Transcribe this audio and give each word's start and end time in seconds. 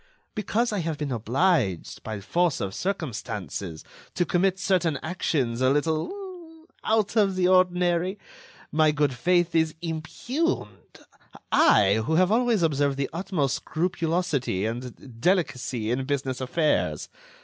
Because 0.33 0.73
I 0.73 0.79
have 0.79 0.97
been 0.97 1.11
obliged, 1.11 2.01
by 2.01 2.19
force 2.21 2.59
of 2.59 2.73
circumstances, 2.73 3.83
to 4.15 4.25
commit 4.25 4.57
certain 4.57 4.97
actions 5.03 5.61
a 5.61 5.69
little... 5.69 6.65
out 6.83 7.15
of 7.15 7.35
the 7.35 7.47
ordinary, 7.47 8.17
my 8.71 8.89
good 8.89 9.13
faith 9.13 9.53
is 9.53 9.75
impugned... 9.79 10.97
I, 11.51 12.01
who 12.03 12.15
have 12.15 12.31
always 12.31 12.63
observed 12.63 12.97
the 12.97 13.11
utmost 13.13 13.57
scrupulosity 13.57 14.65
and 14.65 15.21
delicacy 15.21 15.91
in 15.91 16.05
business 16.05 16.41
affairs. 16.41 17.07